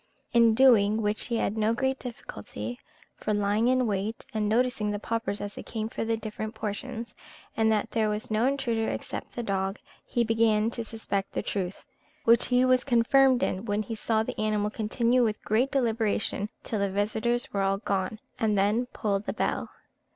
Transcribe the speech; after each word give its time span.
In 0.33 0.55
doing 0.55 1.03
which 1.03 1.25
he 1.27 1.37
had 1.37 1.55
no 1.55 1.75
great 1.75 1.99
difficulty; 1.99 2.79
for, 3.17 3.35
lying 3.35 3.67
in 3.67 3.85
wait, 3.85 4.25
and 4.33 4.49
noticing 4.49 4.89
the 4.89 4.97
paupers 4.97 5.39
as 5.41 5.53
they 5.53 5.61
came 5.61 5.89
for 5.89 6.03
their 6.03 6.17
different 6.17 6.55
portions, 6.55 7.13
and 7.55 7.71
that 7.71 7.91
there 7.91 8.09
was 8.09 8.31
no 8.31 8.47
intruder 8.47 8.89
except 8.89 9.35
the 9.35 9.43
dog, 9.43 9.77
he 10.03 10.23
began 10.23 10.71
to 10.71 10.83
suspect 10.83 11.33
the 11.33 11.43
truth; 11.43 11.85
which 12.23 12.47
he 12.47 12.65
was 12.65 12.83
confirmed 12.83 13.43
in 13.43 13.65
when 13.65 13.83
he 13.83 13.93
saw 13.93 14.23
the 14.23 14.39
animal 14.41 14.71
continue 14.71 15.23
with 15.23 15.39
great 15.43 15.69
deliberation 15.69 16.49
till 16.63 16.79
the 16.79 16.89
visitors 16.89 17.53
were 17.53 17.61
all 17.61 17.77
gone, 17.77 18.17
and 18.39 18.57
then 18.57 18.87
pull 18.87 19.19
the 19.19 19.33
bell. 19.33 19.69